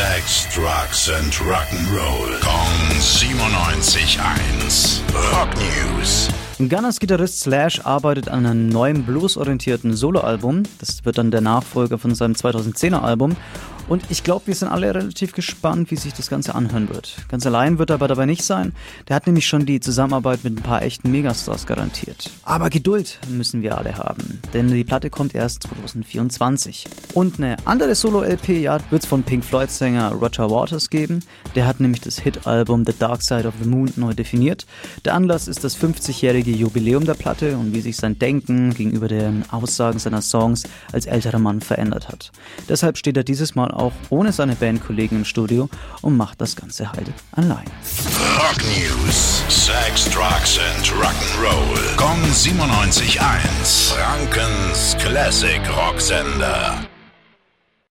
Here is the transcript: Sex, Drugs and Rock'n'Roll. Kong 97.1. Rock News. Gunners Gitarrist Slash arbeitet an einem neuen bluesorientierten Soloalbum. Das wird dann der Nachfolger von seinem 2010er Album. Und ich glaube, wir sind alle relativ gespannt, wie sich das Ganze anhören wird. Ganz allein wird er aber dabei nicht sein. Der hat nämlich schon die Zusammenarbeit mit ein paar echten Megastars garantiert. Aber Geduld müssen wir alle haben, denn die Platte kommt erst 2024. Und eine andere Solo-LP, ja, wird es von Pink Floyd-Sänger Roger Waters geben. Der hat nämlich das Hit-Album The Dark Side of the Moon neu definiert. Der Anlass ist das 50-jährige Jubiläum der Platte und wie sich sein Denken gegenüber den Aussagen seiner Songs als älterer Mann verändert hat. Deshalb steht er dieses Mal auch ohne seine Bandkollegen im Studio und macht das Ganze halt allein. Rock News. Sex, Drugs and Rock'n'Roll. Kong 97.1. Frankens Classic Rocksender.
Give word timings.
Sex, 0.00 0.48
Drugs 0.54 1.10
and 1.10 1.30
Rock'n'Roll. 1.34 2.40
Kong 2.40 2.72
97.1. 2.98 5.02
Rock 5.30 5.54
News. 5.56 6.30
Gunners 6.70 6.98
Gitarrist 6.98 7.40
Slash 7.40 7.84
arbeitet 7.84 8.28
an 8.28 8.46
einem 8.46 8.70
neuen 8.70 9.04
bluesorientierten 9.04 9.94
Soloalbum. 9.94 10.62
Das 10.78 11.04
wird 11.04 11.18
dann 11.18 11.30
der 11.30 11.42
Nachfolger 11.42 11.98
von 11.98 12.14
seinem 12.14 12.32
2010er 12.32 13.02
Album. 13.02 13.36
Und 13.90 14.04
ich 14.08 14.22
glaube, 14.22 14.46
wir 14.46 14.54
sind 14.54 14.68
alle 14.68 14.94
relativ 14.94 15.32
gespannt, 15.32 15.90
wie 15.90 15.96
sich 15.96 16.14
das 16.14 16.30
Ganze 16.30 16.54
anhören 16.54 16.88
wird. 16.90 17.16
Ganz 17.26 17.44
allein 17.44 17.80
wird 17.80 17.90
er 17.90 17.94
aber 17.94 18.06
dabei 18.06 18.24
nicht 18.24 18.44
sein. 18.44 18.72
Der 19.08 19.16
hat 19.16 19.26
nämlich 19.26 19.48
schon 19.48 19.66
die 19.66 19.80
Zusammenarbeit 19.80 20.44
mit 20.44 20.56
ein 20.56 20.62
paar 20.62 20.82
echten 20.82 21.10
Megastars 21.10 21.66
garantiert. 21.66 22.30
Aber 22.44 22.70
Geduld 22.70 23.18
müssen 23.28 23.62
wir 23.62 23.76
alle 23.76 23.98
haben, 23.98 24.40
denn 24.54 24.68
die 24.68 24.84
Platte 24.84 25.10
kommt 25.10 25.34
erst 25.34 25.64
2024. 25.64 26.84
Und 27.14 27.38
eine 27.38 27.56
andere 27.64 27.96
Solo-LP, 27.96 28.60
ja, 28.60 28.78
wird 28.90 29.02
es 29.02 29.08
von 29.08 29.24
Pink 29.24 29.44
Floyd-Sänger 29.44 30.12
Roger 30.12 30.48
Waters 30.48 30.88
geben. 30.88 31.24
Der 31.56 31.66
hat 31.66 31.80
nämlich 31.80 32.00
das 32.00 32.20
Hit-Album 32.20 32.84
The 32.86 32.94
Dark 32.96 33.22
Side 33.22 33.48
of 33.48 33.54
the 33.60 33.68
Moon 33.68 33.92
neu 33.96 34.14
definiert. 34.14 34.66
Der 35.04 35.14
Anlass 35.14 35.48
ist 35.48 35.64
das 35.64 35.76
50-jährige 35.76 36.52
Jubiläum 36.52 37.06
der 37.06 37.14
Platte 37.14 37.56
und 37.56 37.74
wie 37.74 37.80
sich 37.80 37.96
sein 37.96 38.16
Denken 38.20 38.72
gegenüber 38.72 39.08
den 39.08 39.42
Aussagen 39.50 39.98
seiner 39.98 40.22
Songs 40.22 40.62
als 40.92 41.06
älterer 41.06 41.40
Mann 41.40 41.60
verändert 41.60 42.06
hat. 42.06 42.30
Deshalb 42.68 42.96
steht 42.96 43.16
er 43.16 43.24
dieses 43.24 43.56
Mal 43.56 43.79
auch 43.80 43.92
ohne 44.10 44.32
seine 44.32 44.54
Bandkollegen 44.54 45.18
im 45.18 45.24
Studio 45.24 45.68
und 46.02 46.16
macht 46.16 46.40
das 46.40 46.54
Ganze 46.54 46.92
halt 46.92 47.08
allein. 47.32 47.64
Rock 48.36 48.62
News. 48.76 49.42
Sex, 49.48 50.04
Drugs 50.10 50.58
and 50.58 50.86
Rock'n'Roll. 50.92 51.96
Kong 51.96 52.20
97.1. 52.32 53.92
Frankens 53.94 54.96
Classic 54.98 55.60
Rocksender. 55.76 56.86